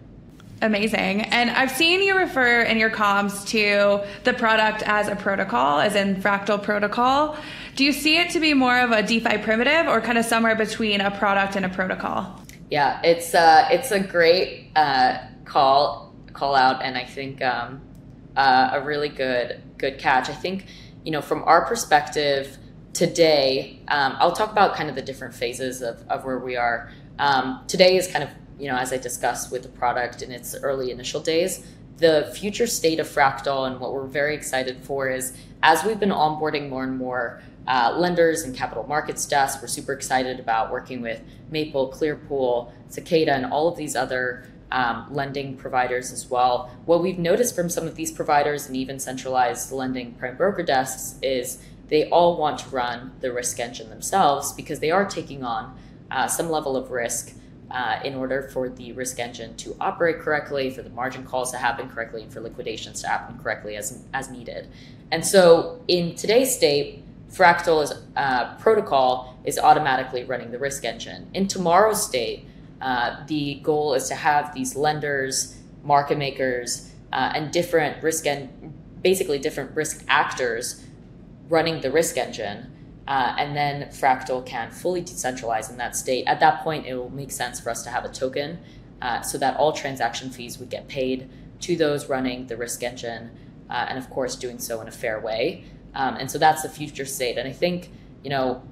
[0.61, 1.23] Amazing.
[1.23, 5.97] And I've seen you refer in your comms to the product as a protocol, as
[5.97, 7.37] in Fractal Protocol.
[7.75, 10.55] Do you see it to be more of a DeFi primitive or kind of somewhere
[10.55, 12.41] between a product and a protocol?
[12.71, 17.81] Yeah, it's uh, it's a great uh, call call out, and I think um,
[18.37, 20.31] uh, a really good good catch.
[20.31, 20.67] I think,
[21.05, 22.57] you know, from our perspective
[22.95, 26.91] today, um, I'll talk about kind of the different phases of, of where we are.
[27.19, 30.55] Um, today is kind of, you know, as I discussed with the product in its
[30.55, 31.67] early initial days,
[31.99, 36.11] the future state of Fractal and what we're very excited for is as we've been
[36.11, 41.01] onboarding more and more uh, lenders and capital markets desks, we're super excited about working
[41.01, 46.71] with Maple, Clearpool, Cicada, and all of these other um, lending providers as well.
[46.87, 51.19] What we've noticed from some of these providers and even centralized lending prime broker desks
[51.23, 51.59] is
[51.89, 55.79] they all want to run the risk engine themselves because they are taking on
[56.11, 57.37] uh, some level of risk
[57.71, 61.59] uh, in order for the risk engine to operate correctly, for the margin calls to
[61.59, 64.69] happen correctly, and for liquidations to happen correctly as, as needed.
[65.11, 71.31] And so in today's state, Fractal's uh, protocol is automatically running the risk engine.
[71.33, 72.47] In tomorrow's state,
[72.83, 78.75] uh, the goal is to have these lenders, market makers, uh, and different risk and
[79.03, 80.85] basically different risk actors
[81.49, 82.71] running the risk engine.
[83.07, 86.25] Uh, and then Fractal can fully decentralize in that state.
[86.27, 88.59] At that point, it will make sense for us to have a token
[89.01, 91.29] uh, so that all transaction fees would get paid
[91.61, 93.31] to those running the risk engine,
[93.71, 95.65] uh, and of course, doing so in a fair way.
[95.95, 97.39] Um, and so that's the future state.
[97.39, 97.91] And I think,
[98.23, 98.63] you know,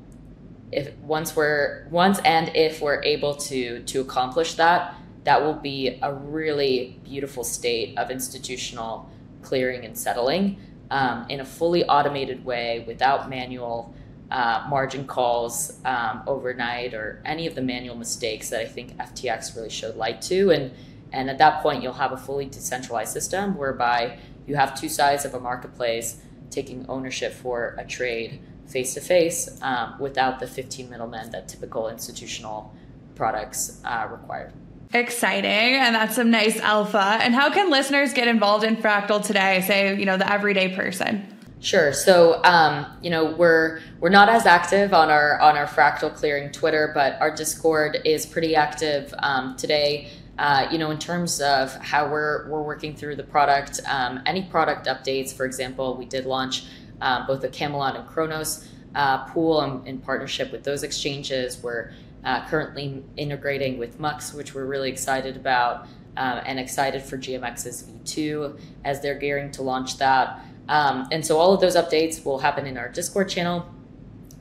[0.72, 5.98] if once we're once and if we're able to to accomplish that that will be
[6.02, 9.10] a really beautiful state of institutional
[9.42, 10.58] clearing and settling
[10.90, 13.94] um, in a fully automated way without manual
[14.30, 19.56] uh, margin calls um, overnight or any of the manual mistakes that I think FTX
[19.56, 20.50] really showed light to.
[20.50, 20.72] And,
[21.12, 25.24] and at that point, you'll have a fully decentralized system whereby you have two sides
[25.24, 29.60] of a marketplace taking ownership for a trade face to face
[29.98, 32.74] without the 15 middlemen that typical institutional
[33.14, 34.52] products uh, require.
[34.92, 35.76] Exciting.
[35.76, 37.18] And that's some nice alpha.
[37.20, 39.62] And how can listeners get involved in Fractal today?
[39.66, 41.26] Say, you know, the everyday person.
[41.60, 41.92] Sure.
[41.92, 46.50] So, um, you know, we're we're not as active on our on our fractal clearing
[46.50, 50.08] Twitter, but our Discord is pretty active um, today.
[50.38, 54.42] Uh, you know, in terms of how we're we're working through the product, um, any
[54.42, 55.34] product updates.
[55.34, 56.64] For example, we did launch
[57.00, 61.62] uh, both the Camelot and Chronos uh, pool in, in, partnership with those exchanges.
[61.62, 61.92] We're
[62.24, 65.86] uh, currently integrating with Mux, which we're really excited about,
[66.16, 70.40] uh, and excited for GMX's V2 as they're gearing to launch that.
[70.68, 73.66] Um, and so all of those updates will happen in our Discord channel.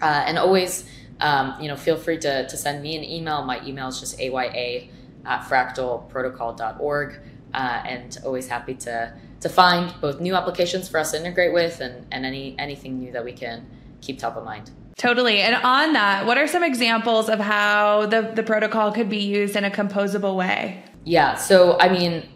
[0.02, 3.44] Uh, and always, um, you know, feel free to, to send me an email.
[3.44, 4.88] My email is just aya
[5.26, 7.20] at fractalprotocol.org.
[7.54, 11.80] Uh, and always happy to, to find both new applications for us to integrate with
[11.80, 13.66] and, and any anything new that we can
[14.02, 14.72] keep top of mind.
[14.98, 15.40] Totally.
[15.40, 19.56] And on that, what are some examples of how the, the protocol could be used
[19.56, 20.84] in a composable way?
[21.06, 21.36] Yeah.
[21.36, 22.28] So, I mean,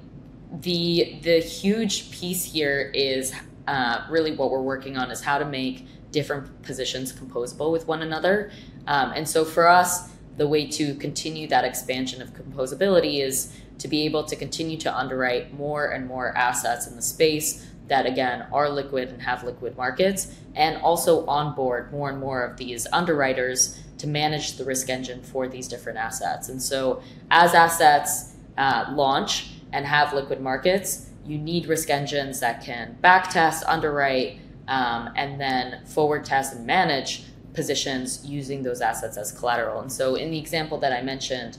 [0.62, 3.34] the the huge piece here is
[3.68, 8.02] uh, really what we're working on is how to make different positions composable with one
[8.02, 8.52] another.
[8.88, 13.88] Um, and so for us, the way to continue that expansion of composability is to
[13.88, 18.48] be able to continue to underwrite more and more assets in the space that again
[18.52, 23.80] are liquid and have liquid markets and also onboard more and more of these underwriters
[23.98, 29.52] to manage the risk engine for these different assets and so as assets uh, launch
[29.74, 35.40] and have liquid markets you need risk engines that can back test, underwrite, um, and
[35.40, 39.80] then forward test and manage positions using those assets as collateral.
[39.82, 41.58] And so, in the example that I mentioned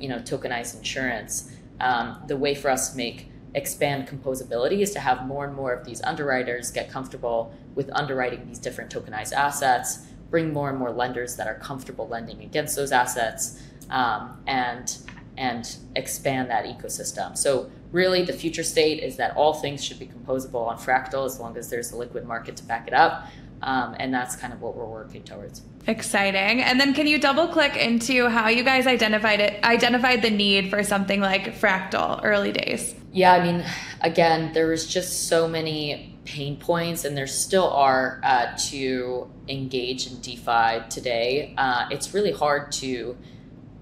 [0.00, 5.00] you know tokenized insurance, um, the way for us to make expand composability is to
[5.00, 10.06] have more and more of these underwriters get comfortable with underwriting these different tokenized assets,
[10.30, 14.98] bring more and more lenders that are comfortable lending against those assets, um, and
[15.38, 17.36] and expand that ecosystem.
[17.36, 21.38] So really the future state is that all things should be composable on Fractal as
[21.38, 23.26] long as there's a liquid market to back it up.
[23.62, 25.62] Um, and that's kind of what we're working towards.
[25.86, 26.62] Exciting.
[26.62, 30.68] And then can you double click into how you guys identified it identified the need
[30.68, 32.94] for something like Fractal early days?
[33.12, 33.64] Yeah, I mean,
[34.02, 40.08] again, there was just so many pain points, and there still are uh, to engage
[40.08, 41.54] in DeFi today.
[41.56, 43.16] Uh, it's really hard to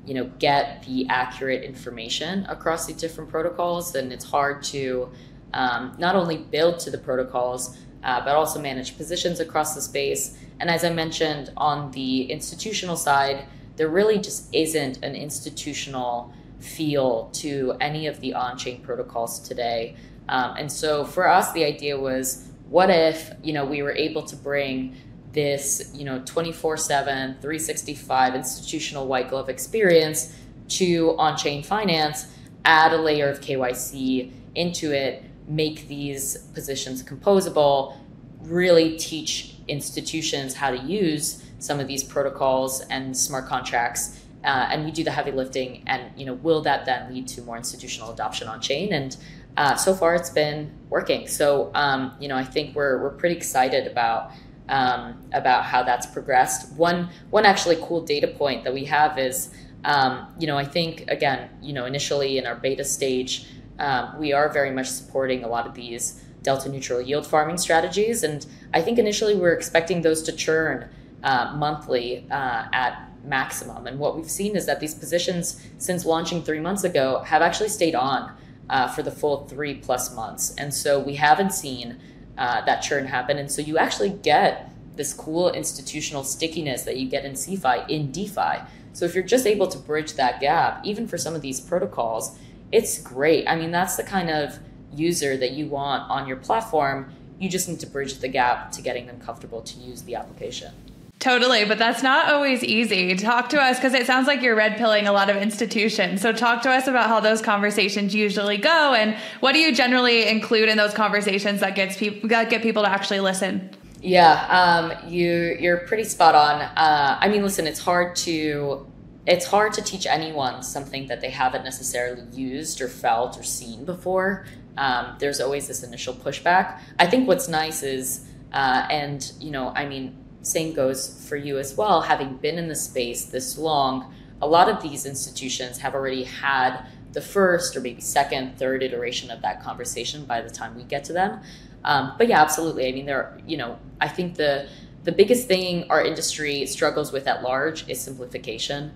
[0.07, 5.11] you know get the accurate information across the different protocols and it's hard to
[5.55, 10.37] um, not only build to the protocols uh, but also manage positions across the space.
[10.61, 17.29] And as i mentioned on the institutional side there really just isn't an institutional feel
[17.33, 19.97] to any of the on-chain protocols today.
[20.29, 24.23] Um, and so for us the idea was what if you know we were able
[24.23, 24.97] to bring
[25.33, 30.33] this, you know, 24/7, 365 institutional white glove experience
[30.69, 32.27] to on-chain finance,
[32.65, 37.97] add a layer of KYC into it, make these positions composable,
[38.41, 44.21] really teach institutions how to use some of these protocols and smart contracts.
[44.45, 47.41] Uh, and we do the heavy lifting and you know will that then lead to
[47.43, 48.93] more institutional adoption on chain?
[48.93, 49.17] And
[49.57, 51.27] uh, so far it's been working.
[51.27, 54.33] So um, you know i think we're, we're pretty excited about
[54.69, 56.73] um, about how that's progressed.
[56.75, 59.51] One one actually cool data point that we have is,
[59.85, 63.47] um, you know, I think again, you know, initially in our beta stage,
[63.79, 68.23] um, we are very much supporting a lot of these delta neutral yield farming strategies,
[68.23, 70.89] and I think initially we are expecting those to churn
[71.23, 73.87] uh, monthly uh, at maximum.
[73.87, 77.71] And what we've seen is that these positions, since launching three months ago, have actually
[77.71, 78.33] stayed on
[78.69, 81.99] uh, for the full three plus months, and so we haven't seen
[82.37, 83.39] uh, that churn happen.
[83.39, 88.13] And so you actually get this cool institutional stickiness that you get in CeFi in
[88.13, 88.65] DeFi.
[88.93, 92.39] So if you're just able to bridge that gap, even for some of these protocols,
[92.75, 93.47] it's great.
[93.47, 94.59] I mean, that's the kind of
[94.93, 97.09] user that you want on your platform.
[97.39, 100.75] You just need to bridge the gap to getting them comfortable to use the application.
[101.21, 103.15] Totally, but that's not always easy.
[103.15, 106.21] Talk to us because it sounds like you're red pilling a lot of institutions.
[106.21, 110.29] So talk to us about how those conversations usually go, and what do you generally
[110.29, 113.71] include in those conversations that gets people that get people to actually listen.
[114.03, 116.61] Yeah, um, you you're pretty spot on.
[116.61, 118.87] Uh, I mean, listen, it's hard to
[119.27, 123.85] it's hard to teach anyone something that they haven't necessarily used or felt or seen
[123.85, 124.47] before.
[124.77, 126.81] Um, there's always this initial pushback.
[126.99, 131.59] I think what's nice is, uh, and you know, I mean same goes for you
[131.59, 132.03] as well.
[132.03, 136.87] Having been in the space this long, a lot of these institutions have already had
[137.13, 141.05] the first or maybe second, third iteration of that conversation by the time we get
[141.05, 141.41] to them.
[141.85, 142.89] Um, but yeah, absolutely.
[142.89, 144.69] I mean, there, you know, I think the
[145.05, 148.93] the biggest thing our industry struggles with at large is simplification.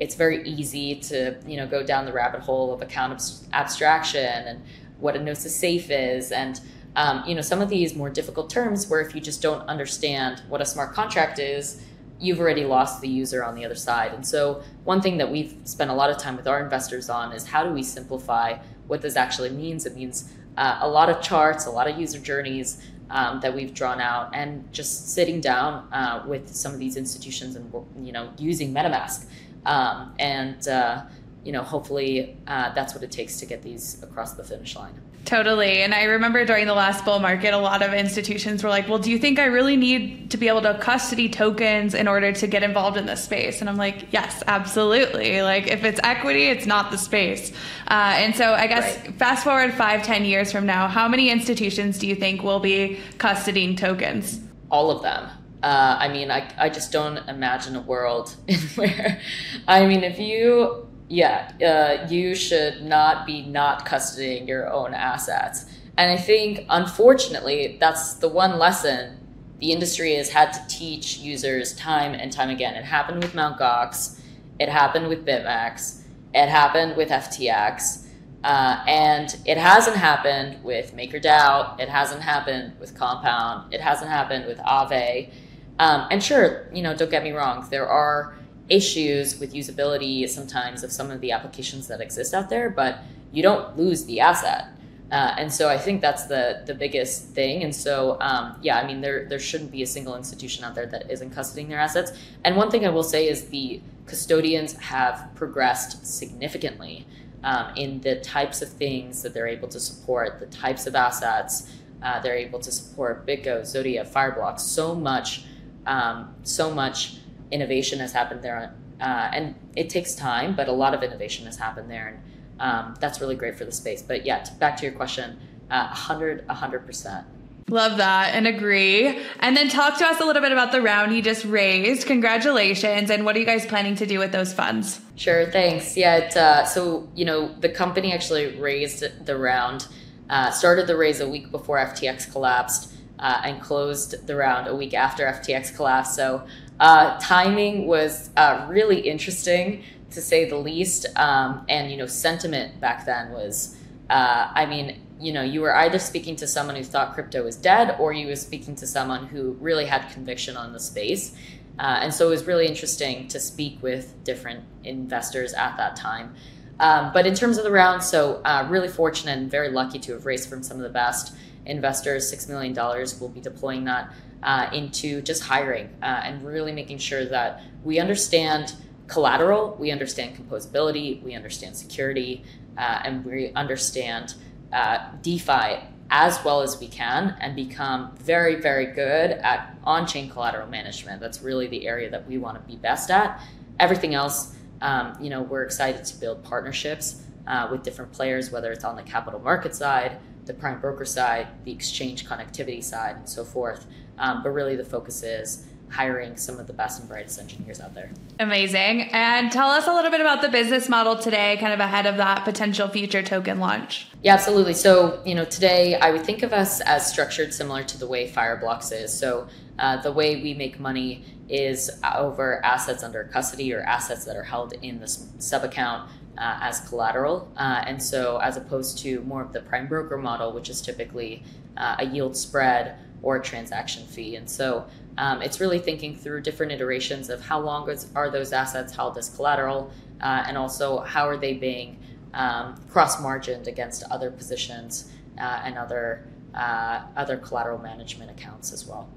[0.00, 3.22] It's very easy to, you know, go down the rabbit hole of account
[3.52, 4.62] abstraction and
[4.98, 6.60] what a gnosis safe is, and
[6.96, 10.42] um, you know, some of these more difficult terms where if you just don't understand
[10.48, 11.82] what a smart contract is,
[12.18, 14.12] you've already lost the user on the other side.
[14.12, 17.32] And so, one thing that we've spent a lot of time with our investors on
[17.32, 19.86] is how do we simplify what this actually means?
[19.86, 23.72] It means uh, a lot of charts, a lot of user journeys um, that we've
[23.72, 27.72] drawn out, and just sitting down uh, with some of these institutions and
[28.04, 29.26] you know using MetaMask,
[29.66, 31.02] um, and uh,
[31.44, 34.94] you know hopefully uh, that's what it takes to get these across the finish line.
[35.24, 35.82] Totally.
[35.82, 38.98] And I remember during the last bull market, a lot of institutions were like, well,
[38.98, 42.46] do you think I really need to be able to custody tokens in order to
[42.46, 43.60] get involved in this space?
[43.60, 45.42] And I'm like, yes, absolutely.
[45.42, 47.52] Like, if it's equity, it's not the space.
[47.88, 49.14] Uh, and so I guess right.
[49.18, 52.98] fast forward five, ten years from now, how many institutions do you think will be
[53.18, 54.40] custodying tokens?
[54.70, 55.28] All of them.
[55.62, 58.34] Uh, I mean, I, I just don't imagine a world
[58.76, 59.20] where,
[59.68, 65.66] I mean, if you yeah, uh, you should not be not custodying your own assets.
[65.98, 69.18] And I think, unfortunately, that's the one lesson
[69.58, 72.76] the industry has had to teach users time and time again.
[72.76, 73.58] It happened with Mt.
[73.58, 74.20] Gox,
[74.60, 76.02] it happened with BitMEX,
[76.32, 78.06] it happened with FTX,
[78.44, 84.46] uh, and it hasn't happened with MakerDAO, it hasn't happened with Compound, it hasn't happened
[84.46, 85.32] with Aave.
[85.80, 88.34] Um, and sure, you know, don't get me wrong, there are
[88.68, 92.98] issues with usability sometimes of some of the applications that exist out there, but
[93.32, 94.66] you don't lose the asset.
[95.10, 97.64] Uh, and so I think that's the the biggest thing.
[97.64, 100.86] And so um, yeah, I mean there there shouldn't be a single institution out there
[100.86, 102.12] that isn't custodying their assets.
[102.44, 107.06] And one thing I will say is the custodians have progressed significantly
[107.42, 111.72] um, in the types of things that they're able to support, the types of assets
[112.02, 113.26] uh, they're able to support.
[113.26, 115.44] BitGo, Zodia, Fireblocks, so much,
[115.86, 117.16] um, so much
[117.50, 118.74] innovation has happened there.
[119.00, 122.08] Uh, and it takes time, but a lot of innovation has happened there.
[122.08, 122.20] And
[122.60, 124.02] um, that's really great for the space.
[124.02, 125.38] But yeah, back to your question,
[125.70, 127.24] uh, 100, 100%.
[127.70, 129.20] Love that and agree.
[129.38, 132.06] And then talk to us a little bit about the round you just raised.
[132.06, 133.10] Congratulations.
[133.10, 135.00] And what are you guys planning to do with those funds?
[135.14, 135.96] Sure, thanks.
[135.96, 139.86] Yeah, it, uh, so, you know, the company actually raised the round,
[140.28, 142.92] uh, started the raise a week before FTX collapsed.
[143.20, 146.16] Uh, and closed the round a week after FTX collapsed.
[146.16, 146.42] So
[146.80, 151.06] uh, timing was uh, really interesting to say the least.
[151.16, 153.76] Um, and, you know, sentiment back then was,
[154.08, 157.56] uh, I mean, you know, you were either speaking to someone who thought crypto was
[157.56, 161.36] dead or you were speaking to someone who really had conviction on the space.
[161.78, 166.34] Uh, and so it was really interesting to speak with different investors at that time.
[166.78, 170.12] Um, but in terms of the round, so uh, really fortunate and very lucky to
[170.12, 171.34] have raised from some of the best
[171.70, 172.32] investors.
[172.32, 172.74] $6 million.
[173.20, 174.12] We'll be deploying that
[174.42, 178.74] uh, into just hiring uh, and really making sure that we understand
[179.06, 182.44] collateral, we understand composability, we understand security,
[182.78, 184.34] uh, and we understand
[184.72, 185.80] uh, DeFi
[186.12, 191.20] as well as we can and become very, very good at on chain collateral management.
[191.20, 193.40] That's really the area that we want to be best at.
[193.78, 198.72] Everything else, um, you know, we're excited to build partnerships uh, with different players, whether
[198.72, 200.18] it's on the capital market side,
[200.50, 203.86] the prime broker side, the exchange connectivity side, and so forth.
[204.18, 207.94] Um, but really, the focus is hiring some of the best and brightest engineers out
[207.94, 208.10] there.
[208.38, 209.02] Amazing.
[209.12, 212.16] And tell us a little bit about the business model today, kind of ahead of
[212.16, 214.08] that potential future token launch.
[214.22, 214.74] Yeah, absolutely.
[214.74, 218.28] So, you know, today I would think of us as structured similar to the way
[218.28, 219.12] Fireblocks is.
[219.12, 219.48] So,
[219.78, 224.44] uh, the way we make money is over assets under custody or assets that are
[224.44, 227.52] held in the sub account uh, as collateral.
[227.56, 231.42] Uh, and so, as opposed to more of the prime broker model, which is typically
[231.76, 234.36] uh, a yield spread or a transaction fee.
[234.36, 234.86] And so,
[235.18, 239.18] um, it's really thinking through different iterations of how long is, are those assets held
[239.18, 239.90] as collateral,
[240.20, 241.98] uh, and also how are they being
[242.32, 248.86] um, cross margined against other positions uh, and other uh, other collateral management accounts as
[248.86, 249.08] well.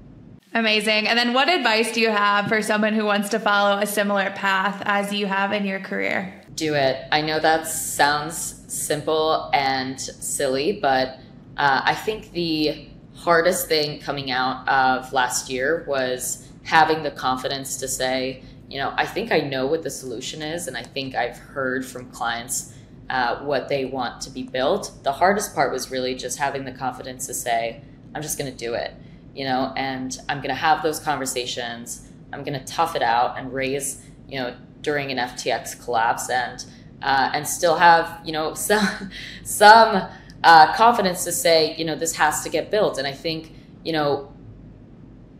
[0.54, 1.08] Amazing.
[1.08, 4.30] And then, what advice do you have for someone who wants to follow a similar
[4.30, 6.40] path as you have in your career?
[6.56, 7.06] do it.
[7.10, 11.18] I know that sounds simple and silly, but
[11.56, 17.76] uh, I think the hardest thing coming out of last year was having the confidence
[17.78, 21.14] to say, you know, I think I know what the solution is, and I think
[21.14, 22.74] I've heard from clients
[23.10, 24.92] uh, what they want to be built.
[25.02, 27.82] The hardest part was really just having the confidence to say,
[28.14, 28.94] I'm just going to do it.
[29.34, 32.08] You know, and I'm going to have those conversations.
[32.32, 36.64] I'm going to tough it out and raise, you know, during an FTX collapse and
[37.02, 39.10] uh, and still have, you know, some
[39.42, 40.08] some
[40.42, 42.98] uh, confidence to say, you know, this has to get built.
[42.98, 44.32] And I think, you know,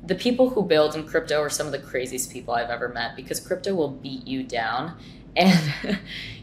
[0.02, 3.16] the people who build in crypto are some of the craziest people I've ever met
[3.16, 4.96] because crypto will beat you down.
[5.36, 5.98] And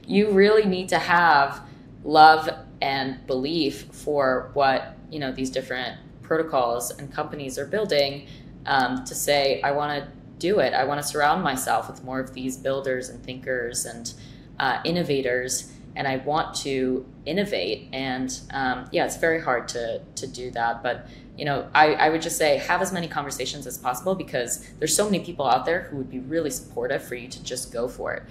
[0.05, 1.61] you really need to have
[2.03, 2.49] love
[2.81, 5.97] and belief for what, you know, these different
[6.31, 8.25] protocols and companies are building
[8.65, 10.09] um, to say, I want to
[10.39, 10.73] do it.
[10.73, 14.13] I want to surround myself with more of these builders and thinkers and
[14.57, 17.89] uh, innovators and I want to innovate.
[17.91, 20.81] And um, yeah, it's very hard to to do that.
[20.81, 21.05] But
[21.37, 24.95] you know, I, I would just say have as many conversations as possible because there's
[24.95, 27.89] so many people out there who would be really supportive for you to just go
[27.89, 28.23] for it.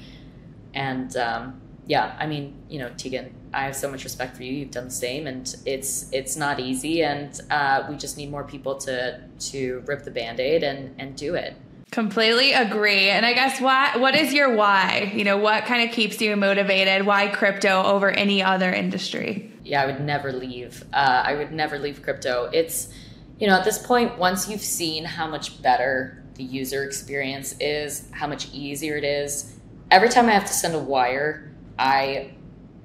[0.72, 1.60] And um,
[1.90, 4.52] yeah, I mean, you know, Tegan, I have so much respect for you.
[4.52, 8.44] You've done the same, and it's it's not easy, and uh, we just need more
[8.44, 9.20] people to
[9.50, 11.56] to rip the band aid and and do it.
[11.90, 13.10] Completely agree.
[13.10, 15.10] And I guess why what is your why?
[15.12, 17.06] You know, what kind of keeps you motivated?
[17.06, 19.52] Why crypto over any other industry?
[19.64, 20.84] Yeah, I would never leave.
[20.92, 22.50] Uh, I would never leave crypto.
[22.52, 22.94] It's,
[23.40, 28.08] you know, at this point, once you've seen how much better the user experience is,
[28.12, 29.56] how much easier it is,
[29.90, 31.49] every time I have to send a wire,
[31.80, 32.32] I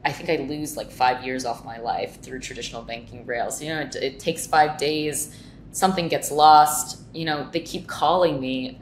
[0.04, 3.62] I think I lose like five years off my life through traditional banking rails.
[3.62, 5.36] You know, it, it takes five days
[5.76, 8.80] something gets lost, you know, they keep calling me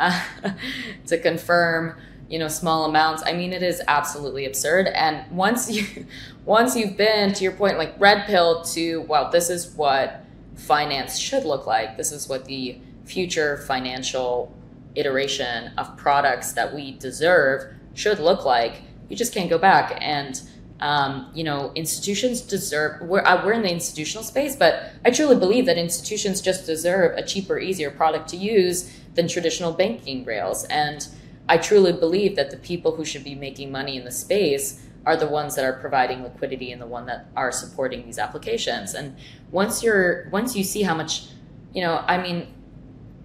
[1.07, 1.97] to confirm,
[2.30, 3.24] you know, small amounts.
[3.26, 4.88] I mean, it is absolutely absurd.
[4.88, 6.05] And once you,
[6.45, 10.24] once you've been to your point, like red pill to, well, this is what
[10.55, 11.97] finance should look like.
[11.97, 14.55] This is what the future financial
[14.93, 18.84] iteration of products that we deserve should look like.
[19.14, 19.95] You just can't go back.
[20.01, 20.41] And
[20.80, 25.36] um, you know, institutions deserve, we're, uh, we're in the institutional space, but I truly
[25.36, 30.64] believe that institutions just deserve a cheaper, easier product to use than traditional banking rails.
[30.66, 31.07] And
[31.47, 35.16] I truly believe that the people who should be making money in the space are
[35.16, 38.95] the ones that are providing liquidity and the one that are supporting these applications.
[38.95, 39.16] And
[39.51, 41.28] once you're, once you see how much,
[41.72, 42.47] you know, I mean,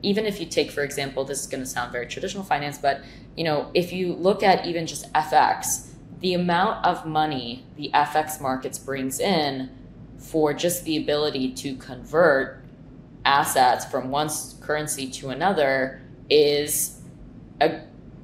[0.03, 3.03] even if you take, for example, this is going to sound very traditional finance, but
[3.39, 8.41] you know, if you look at even just FX, the amount of money the FX
[8.41, 9.71] markets brings in
[10.19, 12.65] for just the ability to convert
[13.25, 14.29] assets from one
[14.61, 17.01] currency to another is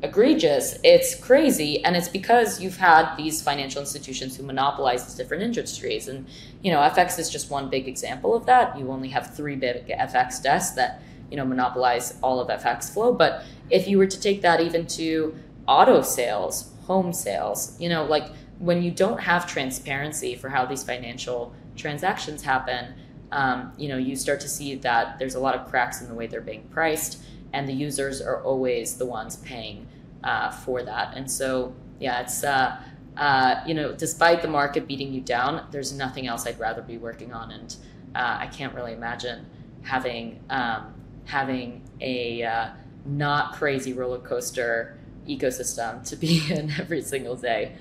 [0.02, 0.78] egregious.
[0.82, 6.08] It's crazy, and it's because you've had these financial institutions who monopolize these different industries.
[6.08, 6.26] And
[6.60, 8.76] you know, FX is just one big example of that.
[8.76, 13.14] You only have three big FX desks that you know monopolize all of FX flow.
[13.14, 15.34] But if you were to take that even to
[15.66, 17.78] auto sales home sales.
[17.80, 22.94] You know, like when you don't have transparency for how these financial transactions happen,
[23.32, 26.14] um, you know, you start to see that there's a lot of cracks in the
[26.14, 29.88] way they're being priced, and the users are always the ones paying
[30.22, 31.16] uh, for that.
[31.16, 32.44] And so, yeah, it's.
[32.44, 32.76] Uh,
[33.16, 36.98] uh, you know, despite the market beating you down, there's nothing else I'd rather be
[36.98, 37.76] working on, and
[38.12, 39.46] uh, I can't really imagine
[39.82, 40.92] having um,
[41.24, 42.68] having a uh,
[43.04, 44.98] not crazy roller coaster
[45.28, 47.76] ecosystem to be in every single day.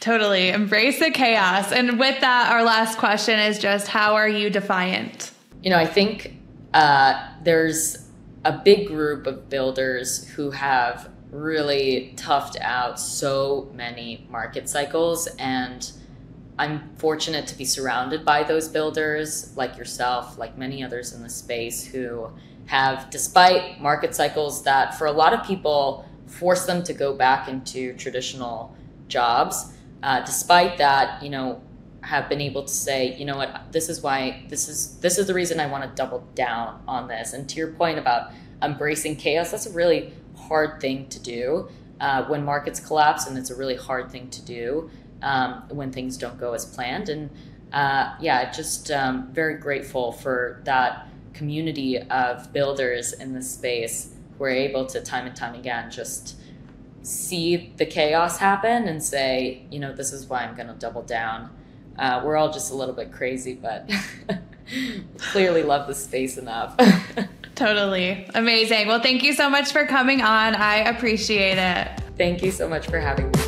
[0.00, 0.50] Totally.
[0.50, 1.72] Embrace the chaos.
[1.72, 5.32] And with that, our last question is just how are you defiant?
[5.62, 6.36] You know, I think
[6.72, 8.08] uh, there's
[8.44, 15.26] a big group of builders who have really toughed out so many market cycles.
[15.38, 15.90] And
[16.58, 21.28] I'm fortunate to be surrounded by those builders like yourself, like many others in the
[21.28, 22.30] space who
[22.68, 27.48] have, despite market cycles that for a lot of people, force them to go back
[27.48, 28.76] into traditional
[29.08, 29.72] jobs.
[30.02, 31.60] Uh, despite that, you know,
[32.02, 35.26] have been able to say, you know what, this is why this is this is
[35.26, 37.32] the reason I want to double down on this.
[37.32, 41.68] And to your point about embracing chaos, that's a really hard thing to do
[42.00, 44.90] uh, when markets collapse, and it's a really hard thing to do
[45.22, 47.08] um, when things don't go as planned.
[47.08, 47.30] And
[47.72, 51.08] uh, yeah, just um, very grateful for that
[51.38, 56.36] community of builders in this space we're able to time and time again just
[57.08, 61.02] see the chaos happen and say, you know, this is why I'm going to double
[61.02, 61.50] down.
[61.98, 63.90] Uh, we're all just a little bit crazy, but
[65.18, 66.76] clearly love the space enough.
[67.54, 68.28] totally.
[68.34, 68.86] Amazing.
[68.86, 70.54] Well, thank you so much for coming on.
[70.54, 71.88] I appreciate it.
[72.16, 73.47] Thank you so much for having me.